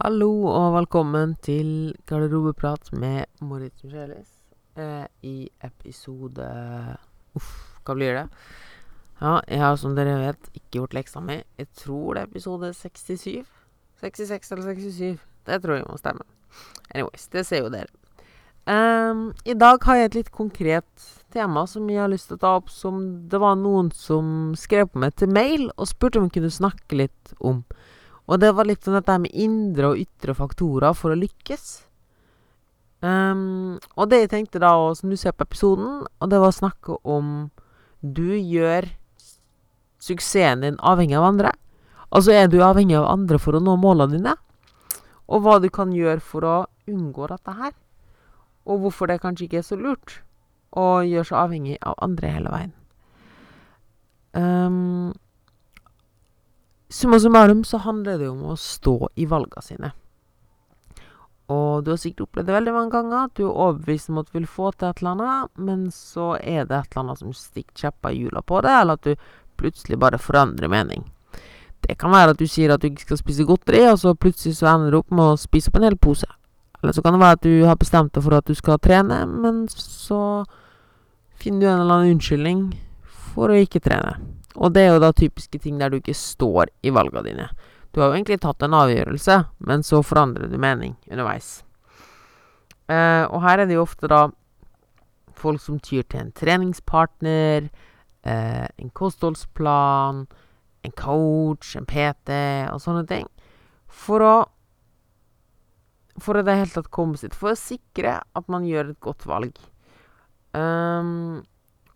[0.00, 4.30] Hallo og velkommen til garderobeprat med Moritz Michelis.
[4.72, 6.46] Eh, I episode
[7.36, 7.50] Uff,
[7.84, 8.22] hva blir det?
[9.20, 11.36] Ja, jeg har som dere vet ikke gjort leksa mi.
[11.60, 13.44] Jeg tror det er episode 67.
[14.00, 15.20] 66 eller 67.
[15.44, 16.24] Det tror jeg må stemme.
[16.94, 17.92] Anyways, det ser jo dere.
[18.64, 22.44] Um, I dag har jeg et litt konkret tema som jeg har lyst til å
[22.46, 26.30] ta opp, som det var noen som skrev på meg til mail og spurte om
[26.30, 27.66] jeg kunne snakke litt om.
[28.28, 31.70] Og det var litt sånn dette med indre og ytre faktorer for å lykkes.
[33.00, 36.52] Um, og det jeg tenkte da, og som du ser på episoden, og det var
[36.52, 37.48] å snakke om
[38.00, 38.86] Du gjør
[40.00, 41.52] suksessen din avhengig av andre.
[42.10, 44.34] Altså er du avhengig av andre for å nå målene dine?
[45.28, 46.56] Og hva du kan gjøre for å
[46.88, 47.74] unngå dette her.
[48.64, 50.20] Og hvorfor det kanskje ikke er så lurt
[50.76, 52.72] å gjøre seg avhengig av andre hele veien.
[54.32, 55.12] Um,
[56.90, 59.90] Summa summarum så handler det om å stå i valgene sine.
[61.50, 64.26] Og du har sikkert opplevd det veldig mange ganger at du er overbevist om at
[64.30, 67.34] du vil få til et eller annet, men så er det et eller annet som
[67.34, 69.14] stikker kjepper i hjula på det, eller at du
[69.58, 71.06] plutselig bare forandrer mening.
[71.86, 74.58] Det kan være at du sier at du ikke skal spise godteri, og så plutselig
[74.58, 76.26] så ender du opp med å spise opp en hel pose.
[76.82, 79.22] Eller så kan det være at du har bestemt deg for at du skal trene,
[79.30, 80.42] men så
[81.38, 82.66] finner du en eller annen unnskyldning
[83.30, 84.18] for å ikke trene.
[84.56, 87.48] Og det er jo da typiske ting der du ikke står i valgene dine.
[87.90, 91.60] Du har jo egentlig tatt en avgjørelse, men så forandrer du mening underveis.
[92.90, 94.28] Eh, og her er det jo ofte da
[95.40, 97.70] folk som tyr til en treningspartner,
[98.26, 100.26] eh, en kostholdsplan,
[100.84, 102.30] en coach, en PT
[102.72, 103.28] og sånne ting.
[103.86, 104.34] For å
[106.20, 109.24] For å det hele tatt komme sitt For å sikre at man gjør et godt
[109.24, 109.56] valg.
[110.52, 111.46] Um,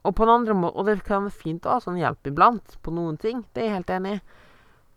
[0.05, 2.77] og på den andre måten, Og det kan være fint å ha sånn hjelp iblant
[2.85, 4.23] på noen ting, det er jeg helt enig i.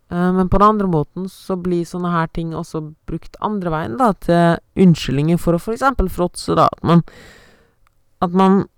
[0.08, 3.98] Uh, men på den andre måten så blir sånne her ting også brukt andre veien,
[4.00, 5.84] da, til unnskyldninger for å f.eks.
[6.14, 6.68] fråtse, da.
[6.72, 7.04] At man
[8.20, 8.68] At man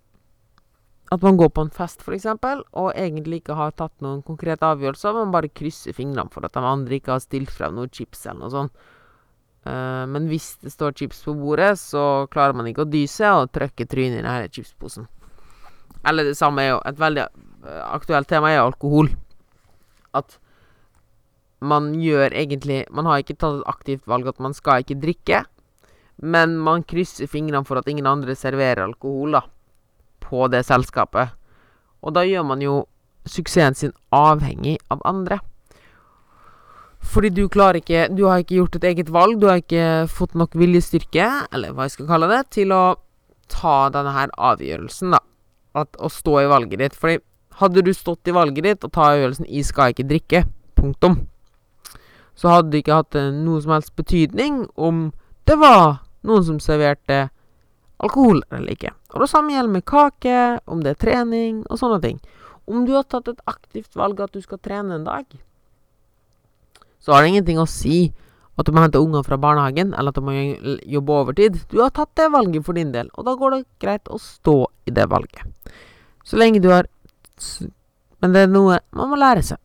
[1.11, 2.27] At man går på en fest, f.eks.,
[2.73, 6.62] og egentlig ikke har tatt noen konkrete avgjørelser, men bare krysser fingrene for at de
[6.62, 8.85] andre ikke har stilt frem noe chips eller noe sånt.
[9.67, 13.42] Uh, men hvis det står chips på bordet, så klarer man ikke å dy seg
[13.42, 15.08] og trykke trynet i denne chipsposen.
[16.06, 19.11] Eller det samme er jo Et veldig uh, aktuelt tema er alkohol.
[20.16, 20.38] At
[21.61, 25.44] man gjør egentlig Man har ikke tatt et aktivt valg at man skal ikke drikke,
[26.20, 29.42] men man krysser fingrene for at ingen andre serverer alkohol da
[30.20, 31.36] på det selskapet.
[32.00, 32.74] Og da gjør man jo
[33.28, 35.40] suksessen sin avhengig av andre.
[37.00, 40.36] Fordi du klarer ikke Du har ikke gjort et eget valg, du har ikke fått
[40.36, 42.84] nok viljestyrke, eller hva jeg skal kalle det, til å
[43.50, 45.20] ta denne her avgjørelsen, da.
[45.75, 46.97] At, å stå i valget ditt.
[46.98, 47.20] Fordi
[47.61, 51.29] hadde du stått i valget ditt og ta avgjørelsen 'jeg skal ikke drikke', punktum,
[52.35, 55.13] så hadde det ikke hatt noe som helst betydning om
[55.45, 57.29] det var noen som serverte
[58.01, 58.95] alkohol eller ikke.
[59.13, 62.20] Og det samme gjelder med kake, om det er trening og sånne ting.
[62.70, 65.27] Om du har tatt et aktivt valg at du skal trene en dag,
[67.01, 68.13] så har det ingenting å si
[68.61, 70.35] at du må hente unger fra barnehagen, eller at du må
[70.85, 71.59] jobbe overtid.
[71.73, 74.57] Du har tatt det valget for din del, og da går det greit å stå
[74.89, 75.75] i det valget.
[76.25, 76.89] Så lenge du har
[78.21, 79.57] Men det er noe man må lære seg.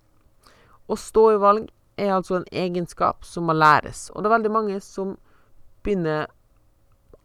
[0.87, 1.65] Å stå i valg
[1.99, 5.17] er altså en egenskap som må læres, og det er veldig mange som
[5.83, 6.29] begynner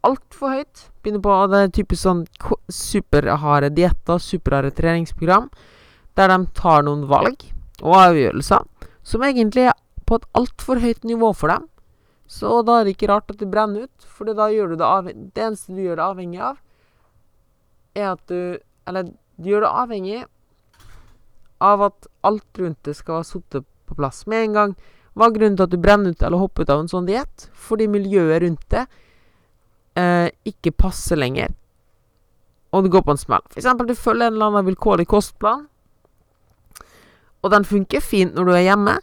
[0.03, 0.89] altfor høyt.
[1.03, 2.25] Begynner på det er typisk sånn
[2.67, 5.47] superharde dietter, superharde treningsprogram,
[6.19, 7.47] der de tar noen valg
[7.79, 8.67] og avgjørelser
[9.07, 9.77] som egentlig er
[10.11, 11.69] på et altfor høyt nivå for dem.
[12.27, 14.87] Så da er det ikke rart at det brenner ut, for da gjør du det
[14.87, 16.59] avhengig Det eneste du gjør det avhengig av,
[17.95, 19.11] er at du Eller
[19.41, 20.21] du gjør det avhengig
[21.61, 24.71] av at alt rundt det skal være sittet på plass med en gang.
[25.13, 27.45] Hva er grunnen til at du brenner ut eller hopper ut av en sånn diett?
[27.53, 28.85] Fordi miljøet rundt det
[30.01, 31.53] eh, ikke passer lenger,
[32.73, 33.45] og du går på en smell.
[33.53, 35.67] Eksempel, du følger en eller annen vilkårlig kostplan,
[37.41, 38.97] og den funker fint når du er hjemme,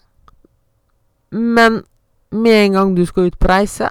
[1.30, 1.82] men
[2.30, 3.88] med en gang du skal ut på reise,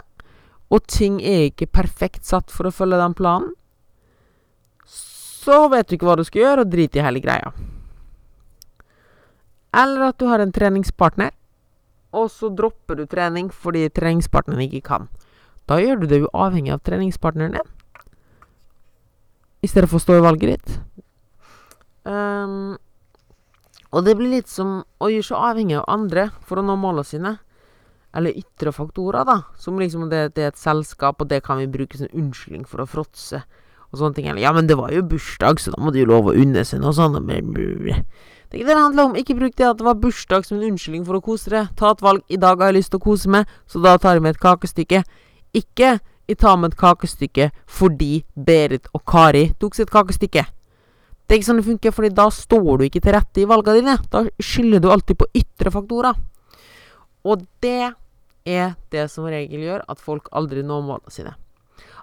[0.70, 3.54] og ting er ikke perfekt satt for å følge den planen,
[4.86, 7.54] så vet du ikke hva du skal gjøre, og drit i hele greia.
[9.78, 11.32] Eller at du har en treningspartner,
[12.18, 15.08] og så dropper du trening fordi treningspartneren ikke kan.
[15.68, 17.74] Da gjør du det jo avhengig av treningspartneren din,
[19.64, 20.76] i stedet for å stå i valget ditt.
[22.08, 22.78] Um,
[23.92, 27.08] og det blir litt som å gjøre seg avhengig av andre for å nå målene
[27.08, 27.36] sine.
[28.18, 29.42] Eller ytre faktorer, da.
[29.60, 32.84] Som liksom det, det er et selskap, og det kan vi bruke som unnskyldning for
[32.84, 33.44] å fråtse.
[33.92, 34.28] Og sånne ting.
[34.28, 36.66] Eller ja, men det var jo bursdag, så da må du jo love å unne
[36.68, 37.20] seg noe sånt.
[38.52, 39.16] Det det handler om.
[39.20, 41.72] Ikke bruk det at det var bursdag som en unnskyldning for å kose deg.
[41.80, 42.24] Ta et valg.
[42.32, 44.44] I dag har jeg lyst til å kose meg, så da tar jeg med et
[44.44, 45.04] kakestykke.
[45.56, 45.98] Ikke
[46.28, 50.44] jeg tar med et kakestykke fordi Berit og Kari tok sitt kakestykke.
[51.28, 53.82] Det er ikke sånn det funker, fordi da står du ikke til rette i valgene
[53.82, 53.96] dine.
[54.14, 56.16] Da skylder du alltid på ytre faktorer.
[57.28, 57.92] Og det
[58.48, 61.34] er det som regel gjør at folk aldri når målene sine.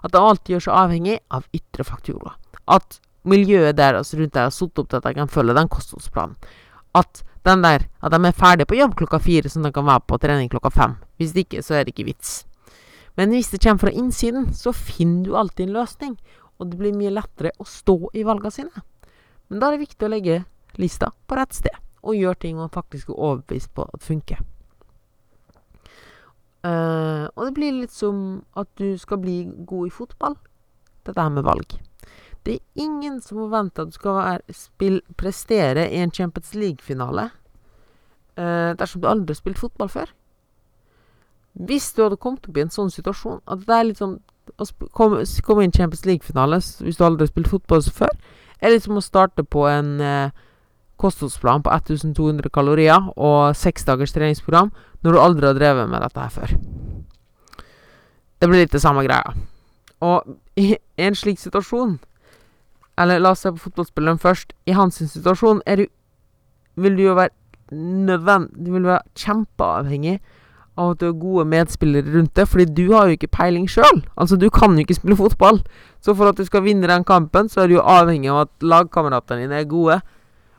[0.05, 2.37] At de alltid gjør seg avhengig av ytre faktorer.
[2.69, 6.37] At miljøet deres rundt deg har satt opp til at de kan følge den kostholdsplanen.
[6.95, 10.05] At, den der, at de er ferdige på jobb klokka fire, så de kan være
[10.05, 10.95] på trening klokka fem.
[11.17, 12.43] Hvis det ikke, så er det ikke vits.
[13.17, 16.17] Men hvis det kommer fra innsiden, så finner du alltid en løsning.
[16.59, 18.85] Og det blir mye lettere å stå i valgene sine.
[19.49, 20.41] Men da er det viktig å legge
[20.81, 21.75] lista på rett sted,
[22.05, 24.41] og gjøre ting man faktisk er overbevist på at funker.
[26.65, 30.37] Uh, og det blir litt som at du skal bli god i fotball.
[31.05, 31.75] Dette her med valg.
[32.45, 37.29] Det er ingen som forventer at du skal være, spill, prestere i en Champions League-finale
[38.37, 40.13] uh, dersom du aldri har spilt fotball før.
[41.53, 44.17] Hvis du hadde kommet opp i en sånn situasjon at det er litt sånn
[44.61, 48.13] å komme, kom inn i Champions League-finale hvis du aldri har spilt fotball før,
[48.61, 50.33] er litt som å starte på en eh,
[51.01, 54.71] kostholdsplan på 1200 kalorier og seks dagers treningsprogram
[55.03, 56.55] når du aldri har drevet med dette her før.
[58.39, 59.35] Det blir litt det samme greia.
[60.03, 61.99] Og i en slik situasjon
[62.99, 64.53] Eller la oss se på fotballspilleren først.
[64.67, 65.85] I hans situasjon du,
[66.75, 67.31] vil du jo være
[67.71, 70.19] nødvendig Du vil være kjempeavhengig
[70.75, 74.01] av at du har gode medspillere rundt deg, fordi du har jo ikke peiling sjøl.
[74.19, 75.61] Altså, du kan jo ikke spille fotball.
[76.03, 78.65] Så for at du skal vinne den kampen, så er du jo avhengig av at
[78.65, 80.01] lagkameratene dine er gode,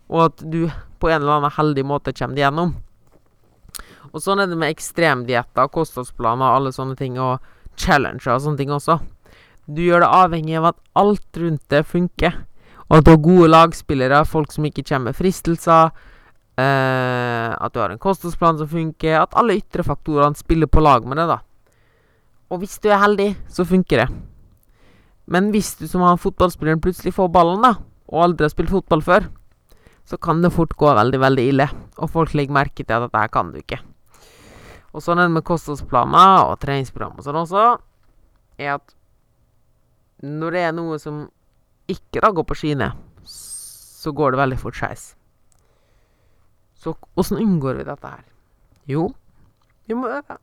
[0.09, 0.67] og at du
[1.01, 2.73] på en eller annen heldig måte kommer deg gjennom.
[4.15, 7.43] Og sånn er det med ekstremdietter, kostholdsplaner, alle sånne ting, og
[7.77, 9.01] challenger og sånne ting også.
[9.67, 12.39] Du gjør det avhengig av at alt rundt det funker,
[12.87, 15.91] og at du har gode lagspillere, folk som ikke kommer med fristelser,
[16.57, 21.21] at du har en kostholdsplan som funker, at alle ytre faktorene spiller på lag med
[21.21, 21.41] det, da.
[22.49, 24.09] Og hvis du er heldig, så funker det.
[25.27, 27.75] Men hvis du som har fotballspilleren plutselig får ballen, da,
[28.07, 29.27] og aldri har spilt fotball før,
[30.07, 31.67] så kan det fort gå veldig, veldig ille.
[31.99, 33.81] Og folk legger merke til at dette kan du ikke.
[34.95, 37.65] Og sånn er det med kostholdsplaner og treningsprogram og sånn også,
[38.63, 38.95] er at
[40.25, 41.27] når det er noe som
[41.91, 42.93] ikke da går på skiene,
[43.27, 45.11] så går det veldig fort skeis.
[46.87, 48.23] Så åssen unngår vi dette her?
[48.87, 49.09] Jo,
[49.91, 50.37] vi må øve.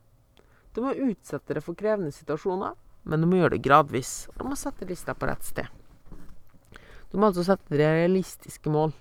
[0.76, 2.74] Du må utsette det for krevende situasjoner,
[3.08, 4.26] men du må gjøre det gradvis.
[4.28, 5.72] Og du må sette lista på rett sted.
[7.08, 8.92] Du må altså sette realistiske mål.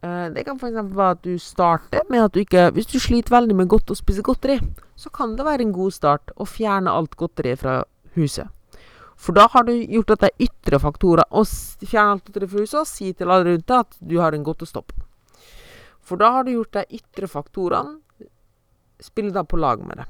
[0.00, 0.80] Eh, det kan f.eks.
[0.96, 4.00] være at du starter med at du ikke Hvis du sliter veldig med godt å
[4.00, 4.56] spise godteri,
[4.96, 7.82] så kan det være en god start å fjerne alt godteriet fra
[8.16, 8.48] huset.
[9.20, 11.28] For da har du gjort at det er ytre faktorer.
[11.28, 14.32] Å fjerne alt godteri fra huset og si til alle rundt deg at du har
[14.32, 15.03] en godtestopp.
[16.04, 18.00] For da har du gjort de ytre faktorene
[19.02, 20.04] Spille da på lag med det.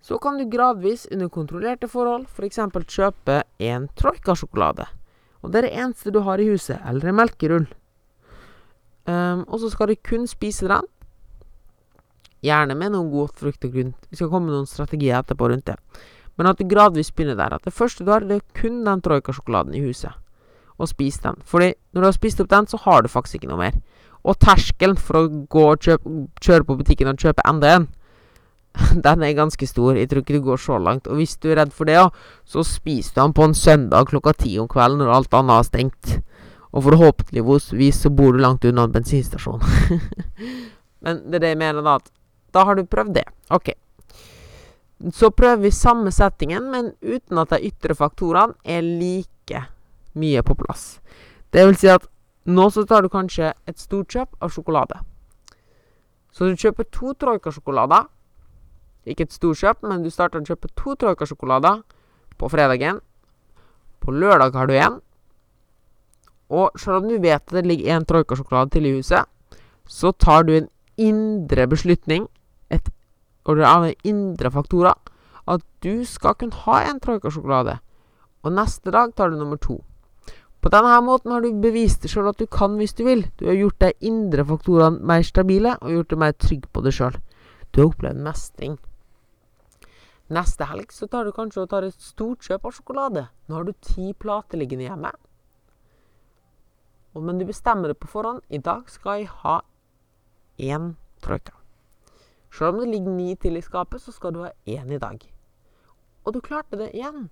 [0.00, 2.56] Så kan du gradvis, under kontrollerte forhold, f.eks.
[2.72, 4.86] For kjøpe en troika-sjokolade.
[5.44, 7.68] Og det er det eneste du har i huset, eller en melkerull.
[9.04, 10.88] Um, og så skal du kun spise den.
[12.44, 13.92] Gjerne med noe godt frukt og grunn.
[14.08, 15.76] Vi skal komme med noen strategier etterpå rundt det.
[16.40, 17.58] Men at du gradvis begynner der.
[17.58, 20.16] At det første du har, det er kun den troika-sjokoladen i huset.
[20.80, 21.36] Og spis den.
[21.44, 23.76] Fordi når du har spist opp den, så har du faktisk ikke noe mer.
[24.24, 26.12] Og terskelen for å gå og kjøpe,
[26.44, 27.88] kjøre på butikken og kjøpe enda en,
[29.06, 29.96] den er ganske stor.
[29.98, 31.08] Jeg tror ikke det går så langt.
[31.10, 31.98] Og hvis du er redd for det,
[32.44, 35.68] så spiser du den på en søndag klokka ti om kvelden når alt annet har
[35.68, 36.16] stengt.
[36.70, 39.62] Og forhåpentligvis så bor du langt unna en bensinstasjon.
[41.04, 41.96] Men det er det jeg mener, da.
[41.98, 42.12] At
[42.54, 43.26] da har du prøvd det.
[43.50, 43.72] OK.
[45.16, 49.62] Så prøver vi samme settingen, men uten at de ytre faktorene er like
[50.20, 50.98] mye på plass.
[51.48, 52.04] Det vil si at
[52.44, 55.00] nå så tar du kanskje et stort kjøp av sjokolade.
[56.32, 58.06] Så du kjøper to troika-sjokolader.
[59.06, 61.82] Ikke et stort kjøp, men du starter å kjøpe to troika-sjokolader
[62.38, 63.00] på fredagen.
[64.00, 65.00] På lørdag har du én.
[66.50, 69.26] Og selv om du vet at det ligger én troikasjokolade til i huset,
[69.86, 70.68] så tar du en
[70.98, 72.26] indre beslutning,
[72.70, 72.90] et,
[73.44, 74.94] og av indre faktorer,
[75.46, 77.78] at du skal kunne ha en troikasjokolade.
[78.42, 79.80] Og neste dag tar du nummer to.
[80.60, 83.24] På denne måten har du bevist deg sjøl at du kan hvis du vil.
[83.40, 86.96] Du har gjort de indre faktorene mer stabile, og gjort deg mer trygg på deg
[86.96, 87.16] sjøl.
[87.72, 88.76] Du har opplevd mestring.
[90.30, 93.24] Neste helg så tar du kanskje og tar et stort kjøp av sjokolade.
[93.48, 95.10] Nå har du ti plater liggende hjemme.
[97.18, 98.44] Men du bestemmer det på forhånd.
[98.48, 99.56] I dag skal jeg ha
[100.60, 100.92] én
[101.24, 101.56] troika.
[102.52, 105.18] Selv om det ligger ni til i skapet, så skal du ha én i dag.
[106.24, 107.30] Og du klarte det igjen.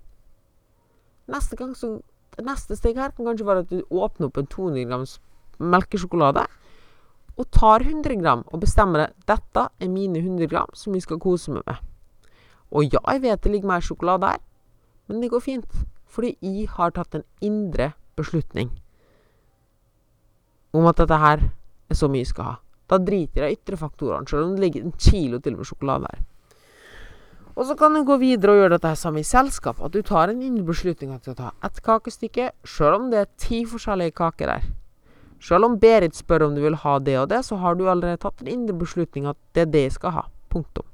[1.29, 2.01] Neste, gang så,
[2.45, 5.19] neste steg her kan kanskje være at du åpner opp en 200 grams
[5.59, 6.45] melkesjokolade
[7.39, 9.09] og tar 100 gram og bestemmer det.
[9.31, 11.79] Dette er mine 100 gram som vi skal kose meg med.
[12.75, 14.43] Og ja, jeg vet det ligger mer sjokolade her,
[15.09, 15.79] men det går fint.
[16.09, 18.73] Fordi jeg har tatt en indre beslutning
[20.73, 21.45] om at dette her
[21.89, 22.57] er så mye jeg skal ha.
[22.89, 26.09] Da driter jeg i ytre faktorene, selv om det ligger en kilo til med sjokolade
[26.11, 26.25] her.
[27.59, 29.81] Og så kan du gå videre og gjøre dette her sammen i selskap.
[29.83, 33.19] At du tar en innbeslutning beslutning at du skal ta ett kakestykke, selv om det
[33.19, 34.69] er ti forskjellige kaker der.
[35.43, 38.23] Selv om Berit spør om du vil ha det og det, så har du allerede
[38.23, 40.25] tatt en indre beslutning at det er det jeg skal ha.
[40.51, 40.87] Punktum.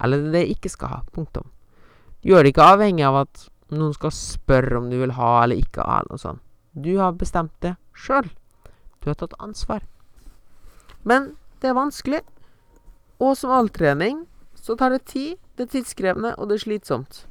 [0.00, 1.00] Eller det er det jeg ikke skal ha.
[1.12, 1.50] Punktum.
[2.24, 5.84] Gjør det ikke avhengig av at noen skal spørre om du vil ha eller ikke
[5.84, 6.42] ha, eller noe sånt.
[6.72, 8.30] Du har bestemt det sjøl.
[9.04, 9.84] Du har tatt ansvar.
[11.04, 12.24] Men det er vanskelig.
[13.20, 14.24] Og som all trening
[14.62, 17.24] så tar det tid, det er tidskrevende, og det er slitsomt.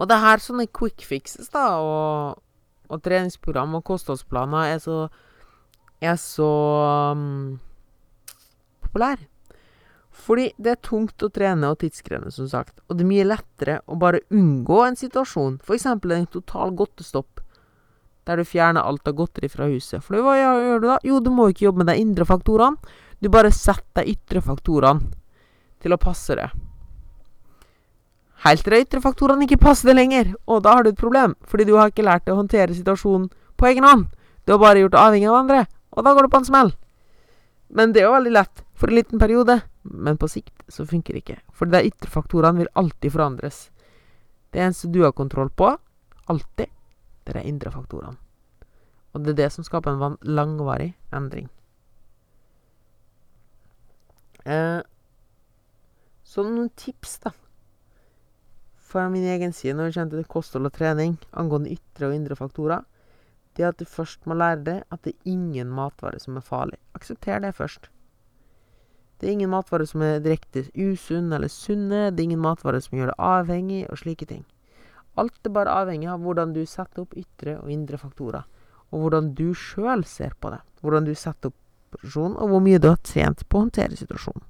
[0.00, 2.40] Og det er her sånne quick fixes, da, og
[2.92, 4.96] og treningsprogram og kostholdsplaner er så
[6.02, 6.48] er så
[7.14, 7.60] um,
[8.82, 9.20] populær.
[10.12, 12.82] Fordi det er tungt å trene og tidskrevende, som sagt.
[12.88, 15.86] Og det er mye lettere å bare unngå en situasjon, f.eks.
[15.86, 17.40] en total godtestopp,
[18.26, 20.02] der du fjerner alt av godteri fra huset.
[20.04, 20.98] For hva gjør du da?
[21.06, 22.98] Jo, du må ikke jobbe med de indre faktorene.
[23.22, 25.21] Du bare setter de ytre faktorene
[25.82, 26.48] til å passe det.
[28.42, 31.36] Helt til de ytre faktorene ikke passer det lenger, og da har du et problem,
[31.46, 34.08] fordi du har ikke lært å håndtere situasjonen på egen hånd.
[34.42, 35.60] Du har bare gjort det avhengig av andre,
[35.94, 36.72] og da går du på en smell.
[37.70, 41.14] Men det er jo veldig lett for en liten periode, men på sikt så funker
[41.14, 41.38] det ikke.
[41.54, 43.68] For de ytre faktorene vil alltid forandres.
[44.52, 45.70] Det eneste du har kontroll på,
[46.26, 46.68] alltid,
[47.22, 48.18] det er de indre faktorene.
[49.14, 51.46] Og det er det som skaper en langvarig endring.
[54.44, 54.80] Eh,
[56.32, 57.34] så noen tips, da
[58.92, 62.36] fra min egen side når det kommer til kosthold og trening angående ytre og indre
[62.36, 62.84] faktorer,
[63.56, 66.44] det er at du først må lære deg at det er ingen matvare som er
[66.44, 66.78] farlig.
[66.96, 67.88] Aksepter det først.
[69.20, 72.10] Det er ingen matvare som er direkte usunn eller sunne.
[72.10, 74.46] Det er ingen matvare som gjør deg avhengig, og slike ting.
[75.20, 78.48] Alt er bare avhengig av hvordan du setter opp ytre og indre faktorer.
[78.90, 80.62] Og hvordan du sjøl ser på det.
[80.80, 81.58] Hvordan du setter opp
[81.92, 84.48] posisjonen, og hvor mye du har trent på å håndtere situasjonen.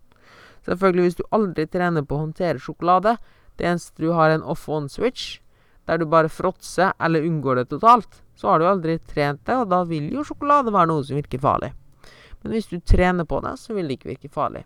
[0.66, 3.16] Selvfølgelig, hvis du aldri trener på å håndtere sjokolade,
[3.58, 5.38] det eneste du har en off-on-switch,
[5.86, 9.70] der du bare fråtser eller unngår det totalt, så har du aldri trent det, og
[9.70, 11.72] da vil jo sjokolade være noe som virker farlig.
[12.42, 14.64] Men hvis du trener på det, så vil det ikke virke farlig.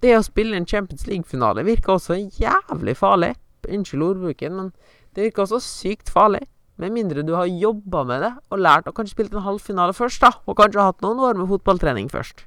[0.00, 3.34] Det å spille en Champions League-finale virker også jævlig farlig.
[3.68, 4.70] Unnskyld ordbruken, men
[5.16, 6.46] det virker også sykt farlig.
[6.80, 10.22] Med mindre du har jobba med det og lært og kanskje spilt en halvfinale først,
[10.24, 10.32] da.
[10.48, 12.46] Og kanskje hatt noen år med fotballtrening først.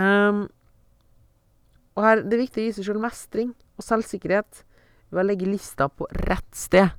[0.00, 0.46] Um,
[1.94, 4.64] og her, det er viktig å gi seg sjøl mestring og selvsikkerhet
[5.14, 6.90] ved å legge lista på rett sted.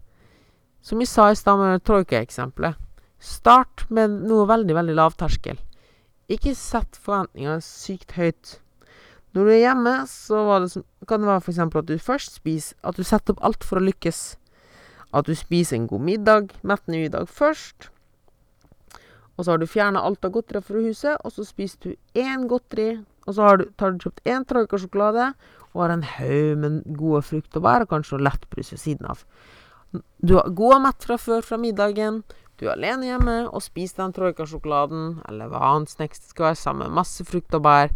[0.86, 2.78] Som vi sa i stad med troika-eksempelet.
[3.20, 5.58] Start med noe veldig, veldig lavterskel.
[6.32, 8.60] Ikke sett forventningene sykt høyt.
[9.36, 11.60] Når du er hjemme, så det, kan det være f.eks.
[11.60, 14.22] at du først spiser At du setter opp alt for å lykkes.
[15.12, 17.90] At du spiser en god middag, mettende middag først.
[19.36, 22.48] Og så har du fjerna alt av godteri fra huset, og så spiser du én
[22.48, 25.32] godteri og så har du, tar du kjøpt én troikasjokolade
[25.74, 29.10] og har en haug med gode frukt og bær, og kanskje noe lettbrus ved siden
[29.12, 29.24] av.
[30.24, 32.22] Du er god og mett fra før fra middagen.
[32.60, 36.62] Du er alene hjemme og spiser den troikasjokoladen, eller hva annet snacks det skal være,
[36.62, 37.92] sammen med masse frukt og bær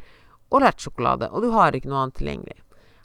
[0.49, 2.59] og lettsjokolade, og du har ikke noe annet tilgjengelig.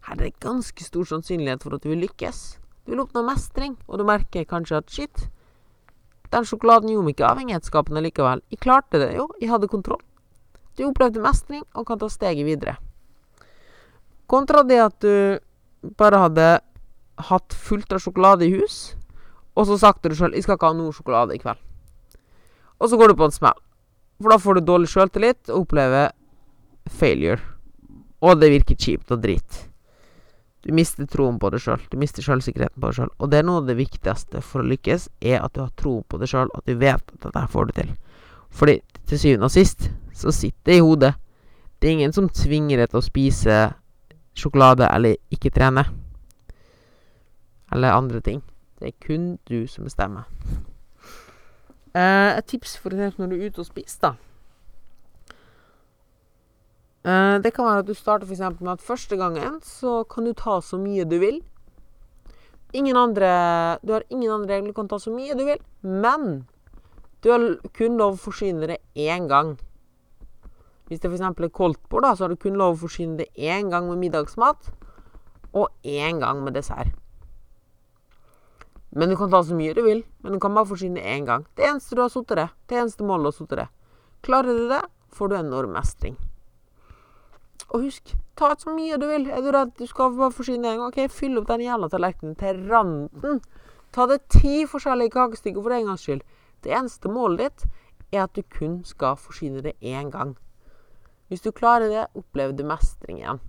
[0.08, 2.40] Her er det ganske stor sannsynlighet for at du vil lykkes.
[2.84, 5.28] Du vil oppnå mestring, og du merker kanskje at shit,
[6.32, 8.42] den sjokoladen gjorde meg ikke avhengighetsskapende likevel.
[8.50, 10.02] Jeg klarte det jo, jeg hadde kontroll.
[10.74, 12.76] Du opplevde mestring og kan ta steget videre.
[14.30, 15.38] Kontra det at du
[15.98, 16.48] bare hadde
[17.28, 18.96] hatt fullt av sjokolade i hus,
[19.54, 21.62] og så sagt til deg sjøl 'Jeg skal ikke ha noe sjokolade i kveld'.
[22.80, 23.60] Og så går du på en smell.
[24.20, 26.10] For da får du dårlig sjøltillit og opplever
[26.90, 27.40] failure.
[28.20, 29.70] Og det virker kjipt og drit.
[30.64, 31.82] Du mister troen på deg sjøl.
[31.90, 33.10] Du mister sjølsikkerheten på deg sjøl.
[33.20, 36.02] Og det er noe av det viktigste for å lykkes, er at du har tro
[36.08, 37.92] på deg sjøl, at du vet at dette får du til.
[38.50, 41.14] Fordi til syvende og sist så sitter det i hodet.
[41.78, 43.56] Det er ingen som tvinger deg til å spise
[44.38, 45.84] sjokolade eller ikke trene.
[47.74, 48.42] Eller andre ting.
[48.78, 50.28] Det er kun du som bestemmer.
[51.94, 54.14] Eh, et tips for eksempel når du er ute og spiser, da.
[57.04, 60.32] Eh, det kan være at du starter for med at første gangen så kan du
[60.32, 61.42] ta så mye du vil.
[62.72, 65.60] Ingen andre Du har ingen andre regler, du kan ta så mye du vil.
[65.82, 66.46] Men
[67.22, 67.40] du har
[67.72, 69.58] kun lov å forsyne det én gang.
[70.88, 71.20] Hvis det f.eks.
[71.24, 74.68] er koldtbord, så har du kun lov å forsyne det én gang med middagsmat
[75.54, 76.92] og én gang med dessert.
[78.94, 80.04] Men du kan ta så mye du vil.
[80.22, 81.46] Men du kan bare forsyne én gang.
[81.56, 82.48] Det eneste du har satt det.
[82.70, 83.68] Det eneste målet du har det.
[84.22, 86.14] Klarer du det, får du enorm mestring.
[87.72, 89.26] Og husk, ta så mye du vil.
[89.30, 90.92] Er du redd du skal bare forsyne en gang?
[90.92, 93.42] OK, fyll opp den jævla tallerkenen til randen.
[93.94, 96.22] Ta det ti forskjellige kakestykker for en gangs skyld.
[96.62, 97.66] Det eneste målet ditt
[98.14, 100.36] er at du kun skal forsyne det én gang.
[101.34, 103.40] Hvis du klarer det, opplever du mestring igjen.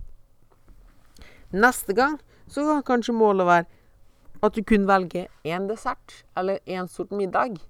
[1.54, 2.16] Neste gang
[2.50, 3.66] så kan kanskje målet være
[4.42, 7.60] at du kun velger én dessert eller én sort middag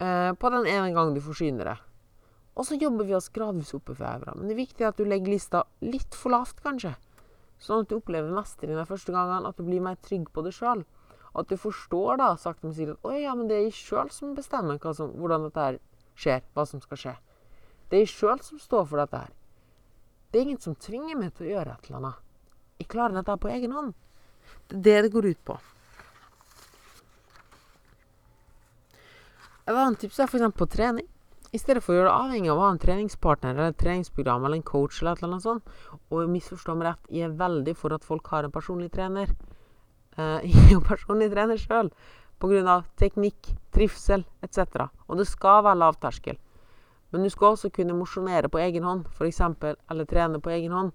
[0.00, 1.76] eh, på den ene gangen du forsyner det.
[2.56, 4.24] Og så jobber vi oss gradvis oppover.
[4.32, 6.94] Men det er viktig at du legger lista litt for lavt, kanskje.
[7.60, 10.56] Sånn at du opplever mestring de første gangene, at du blir mer trygg på det
[10.56, 10.86] sjøl.
[11.36, 14.32] At du forstår da, sakte, men sikkert at ja, men det er jeg sjøl som
[14.32, 15.68] bestemmer som, hvordan dette
[16.16, 17.16] skjer, hva som skal skje.
[17.88, 19.32] Det er jeg sjøl som står for dette her.
[20.30, 22.22] Det er ingen som tvinger meg til å gjøre et eller annet.
[22.80, 23.94] Jeg klarer dette på egen hånd.
[24.68, 25.58] Det er det det går ut på.
[29.66, 30.52] Et annet tips er f.eks.
[30.54, 31.06] på trening.
[31.54, 34.44] I stedet for å gjøre det avhengig av å ha en treningspartner eller et treningsprogram
[34.44, 35.74] eller en coach eller et eller annet sånt.
[36.10, 39.32] Og misforstå meg rett, jeg er veldig for at folk har en personlig trener.
[40.18, 41.90] Uh, jeg er jo personlig trener sjøl.
[42.42, 42.80] Pga.
[43.00, 44.90] teknikk, trivsel etc.
[45.08, 46.36] Og det skal være lavterskel.
[47.16, 49.40] Men du skal også kunne mosjonere på egen hånd, f.eks.
[49.40, 50.90] Eller trene på egen hånd.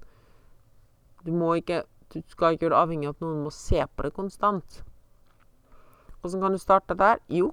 [1.26, 1.80] Du, ikke,
[2.14, 4.84] du skal ikke gjøre det avhengig av at noen må se på det konstant.
[6.22, 7.18] Hvordan kan du starte der?
[7.26, 7.48] Jo,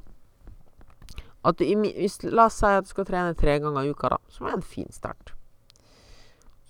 [1.49, 4.19] at du, hvis, La oss si at du skal trene tre ganger i uka, da,
[4.29, 5.33] som er en fin start.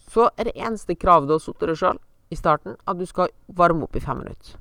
[0.07, 1.99] Så er det eneste kravet du har satt deg sjøl
[2.31, 4.55] i starten, at du skal varme opp i fem minutter.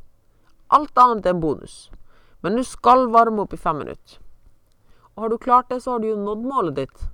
[0.74, 1.92] Alt annet er en bonus.
[2.42, 4.18] Men du skal varme opp i fem minutter.
[5.14, 7.06] Og har du klart det, så har du jo nådd målet ditt.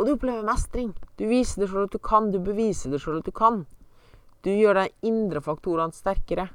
[0.00, 0.94] Og du opplever mestring.
[1.20, 3.66] Du viser deg sjøl at du kan, du beviser deg sjøl at du kan.
[4.40, 6.46] Du gjør de indre faktorene sterkere,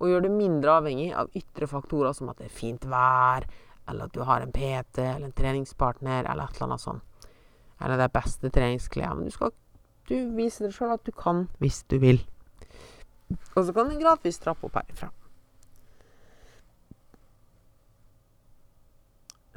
[0.00, 3.44] og gjør det mindre avhengig av ytre faktorer som at det er fint vær,
[3.90, 7.28] eller at du har en PT eller en treningspartner eller et eller annet sånt.
[7.84, 9.20] Eller det beste treningsklærne.
[9.20, 9.52] Men du skal
[10.08, 12.22] du viser deg sjøl at du kan hvis du vil.
[13.54, 15.10] Og så kan du gradvis trappe opp herifra.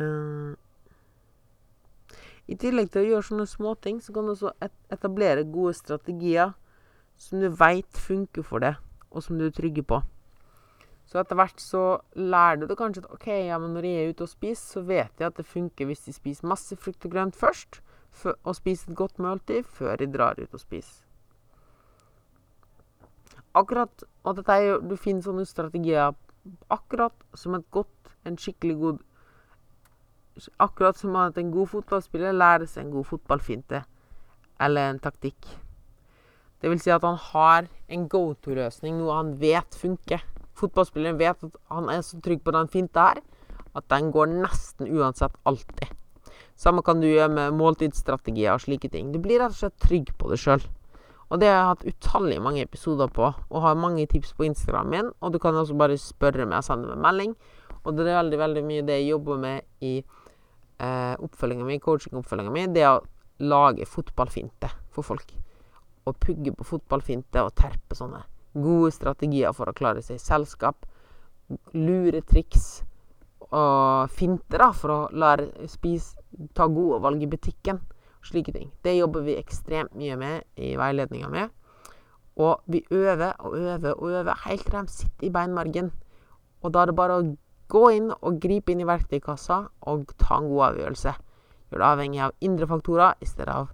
[0.01, 0.57] Uh,
[2.49, 4.53] I tillegg til å gjøre sånne småting, så kan du også
[4.91, 6.55] etablere gode strategier
[7.21, 8.79] som du veit funker for deg,
[9.11, 10.01] og som du er trygge på.
[11.05, 11.83] Så etter hvert så
[12.15, 14.83] lærer du det kanskje at OK, ja, men når jeg er ute og spiser, så
[14.87, 17.81] vet jeg at det funker hvis de spiser masse frukt og grønt først,
[18.25, 21.03] og spiser et godt måltid før de drar ut og spiser.
[23.55, 26.13] Akkurat Og dette er Du finner sånne strategier
[26.71, 29.01] akkurat som et godt, en skikkelig god
[30.59, 33.83] Akkurat som at en god fotballspiller lærer seg en god fotballfinte
[34.61, 35.47] eller en taktikk.
[36.61, 40.21] Det vil si at han har en go to-løsning, noe han vet funker
[40.61, 43.23] fotballspilleren vet at han er så trygg på den finta her,
[43.77, 45.95] at den går nesten uansett alltid.
[46.59, 49.09] Samme kan du gjøre med måltidsstrategier og slike ting.
[49.13, 50.61] Du blir rett og slett trygg på det sjøl.
[51.31, 54.91] Og det har jeg hatt utallige mange episoder på, og har mange tips på Instagram
[54.91, 55.11] min.
[55.23, 57.37] Og du kan også bare spørre meg og sende meg melding.
[57.81, 59.93] Og det er veldig, veldig mye det jeg jobber med i
[60.81, 63.05] eh, oppfølginga mi, coaching-oppfølginga mi, det er å
[63.41, 65.33] lage fotballfinte for folk.
[66.09, 70.85] Og pugge på fotballfinte og terpe sånne gode strategier for å klare seg i selskap,
[71.75, 72.81] lure triks
[73.51, 76.15] og finter da, for å lære spise,
[76.55, 77.81] ta gode valg i butikken.
[78.23, 78.69] Slike ting.
[78.85, 81.47] Det jobber vi ekstremt mye med i veiledninga mi.
[82.39, 85.89] Og vi øver og øver og øver helt til de sitter i beinmargen.
[86.61, 87.25] Og da er det bare å
[87.71, 91.13] gå inn og gripe inn i verktøykassa og ta en god avgjørelse.
[91.71, 93.71] Gjør det avhengig av indre faktorer i stedet av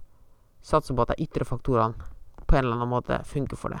[0.62, 2.08] satse på at de ytre faktorene
[2.46, 3.80] på en eller annen måte funker for det.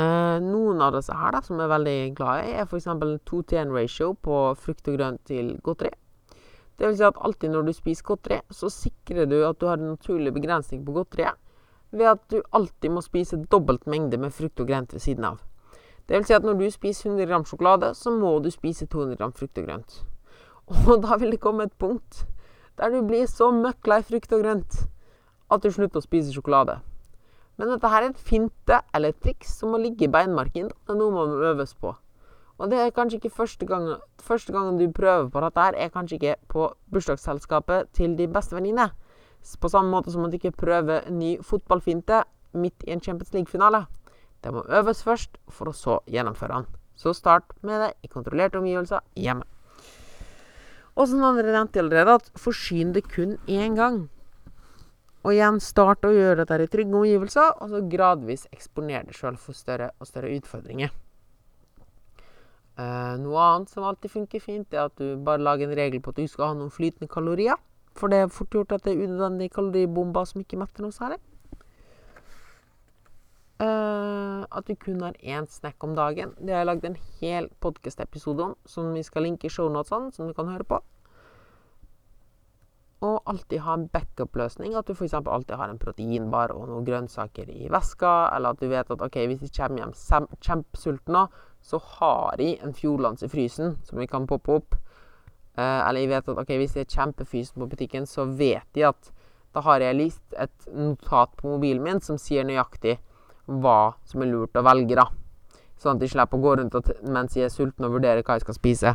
[0.00, 2.88] Eh, noen av disse her da, som er veldig glad i, er f.eks.
[3.28, 5.92] 2 til 1 ratio på frukt og grønt til godteri.
[6.78, 9.76] Det vil si at alltid når du spiser godteri, så sikrer du at du har
[9.76, 11.36] en naturlig begrensning på godteriet
[11.90, 15.42] ved at du alltid må spise dobbelt mengde med frukt og grønt ved siden av.
[16.08, 19.16] Det vil si at når du spiser 100 gram sjokolade, så må du spise 200
[19.20, 19.98] gram frukt og grønt.
[20.70, 22.26] Og da vil det komme et punkt
[22.80, 24.76] der du blir så møkk lei frukt og grønt
[25.50, 26.78] at du slutter å spise sjokolade.
[27.58, 30.70] Men dette her er et finte eller et triks som må ligge i beinmarken.
[30.70, 31.92] Det er noe man må øves på.
[32.60, 33.86] Og det er kanskje ikke første gang,
[34.20, 38.56] første gangen du prøver på dette, her er kanskje ikke på bursdagsselskapet til de beste
[38.56, 38.90] venninne.
[39.60, 43.86] På samme måte som at du ikke prøver ny fotballfinte midt i en Champions League-finale.
[44.40, 46.68] Det må øves først, for å så gjennomføre den.
[46.96, 49.44] Så start med det i kontrollerte omgivelser hjemme.
[50.96, 54.02] Og som andre nevnte allerede, at forsyn det kun én gang.
[55.20, 59.36] Og igjen, start å gjøre dette i trygge omgivelser, og så gradvis eksponere deg sjøl
[59.40, 60.92] for større og større utfordringer.
[62.80, 66.14] Eh, noe annet som alltid funker fint, er at du bare lager en regel på
[66.14, 67.60] at du skal ha noen flytende kalorier.
[67.98, 71.20] For det er fort gjort at det er unødvendige kaloribomber som ikke metter noe særlig.
[73.60, 76.32] Uh, at du kun har én snack om dagen.
[76.40, 80.30] Det har jeg lagd en hel podkast-episode om, som vi skal linke i shownotene, som
[80.30, 80.78] du kan høre på.
[83.04, 84.72] Og alltid ha en backup-løsning.
[84.76, 85.12] At du f.eks.
[85.12, 88.30] alltid har en proteinbar og noen grønnsaker i veska.
[88.36, 91.20] Eller at du vet at ok, hvis jeg kommer hjem kjempesulten
[91.60, 94.78] så har jeg en Fjordlands i frysen som vi kan poppe opp.
[95.58, 98.88] Uh, eller jeg vet at ok, hvis jeg er kjempefysen på butikken, så vet jeg
[98.88, 99.12] at
[99.52, 102.96] da har jeg list et notat på mobilen min som sier nøyaktig
[103.50, 105.08] hva som er lurt å velge, da.
[105.80, 108.44] Sånn at de slipper å gå rundt mens de er sultne og vurderer hva de
[108.44, 108.92] skal spise.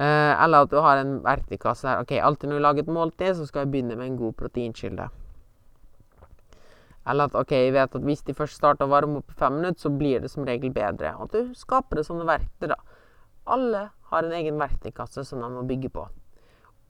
[0.00, 2.04] Eh, eller at du har en verktøykasse der.
[2.04, 5.08] Ok, alltid når du lager et måltid, så skal jeg begynne med en god proteinkilde.
[7.10, 9.58] Eller at ok, jeg vet at hvis de først starter å varme opp i fem
[9.58, 11.12] minutter, så blir det som regel bedre.
[11.20, 12.78] At du skaper det sånne verktøy, da.
[13.50, 16.06] Alle har en egen verktøykasse som de må bygge på.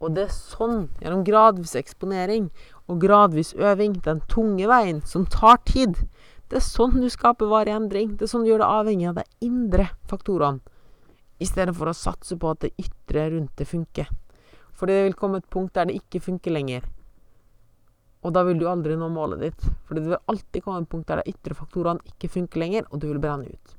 [0.00, 2.48] Og det er sånn, gjennom gradvis eksponering
[2.88, 5.98] og gradvis øving, den tunge veien som tar tid,
[6.50, 8.16] det er sånn du skaper varig endring.
[8.16, 10.64] Det er sånn du gjør det avhengig av de indre faktorene,
[11.40, 14.08] i stedet for å satse på at det ytre rundt det funker.
[14.76, 16.88] Fordi det vil komme et punkt der det ikke funker lenger.
[18.24, 19.68] Og da vil du aldri nå målet ditt.
[19.88, 23.00] Fordi det vil alltid komme et punkt der de ytre faktorene ikke funker lenger, og
[23.00, 23.76] du vil brenne ut.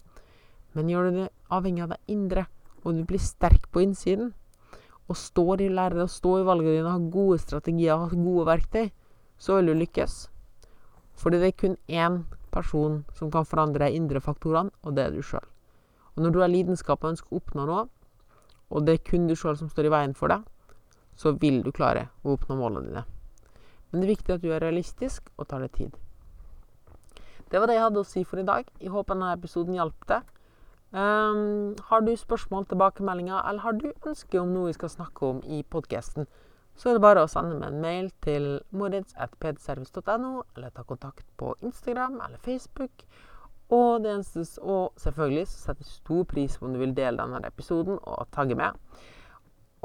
[0.77, 2.45] Men gjør du det avhengig av det indre,
[2.85, 4.31] og du blir sterk på innsiden,
[5.11, 8.91] og står i lærere og står i valgene dine, har gode strategier, har gode verktøy,
[9.41, 10.19] så vil du lykkes.
[11.19, 12.21] Fordi det er kun én
[12.51, 15.47] person som kan forandre de indre faktorene, og det er du sjøl.
[16.15, 17.87] Og når du har lidenskap og ønsker å oppnå noe,
[18.71, 20.45] og det er kun du sjøl som står i veien for deg,
[21.19, 23.03] så vil du klare å oppnå målene dine.
[23.91, 25.95] Men det er viktig at du er realistisk og tar deg tid.
[27.51, 28.67] Det var det jeg hadde å si for i dag.
[28.79, 30.27] Jeg håper denne episoden hjalp deg.
[30.91, 35.37] Um, har du spørsmål, tilbakemeldinger, eller har du ønske om noe vi skal snakke om
[35.47, 36.27] i podkasten,
[36.75, 41.53] så er det bare å sende meg en mail til moritz.pdservice.no, eller ta kontakt på
[41.63, 43.05] Instagram eller Facebook.
[43.71, 47.23] Og, det eneste, og selvfølgelig så setter jeg stor pris på om du vil dele
[47.23, 48.75] denne episoden og tagge med.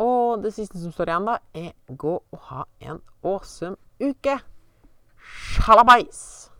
[0.02, 4.40] Og det siste som står igjen, da, er gå og ha en awesome uke.
[5.22, 6.55] Sjalabais!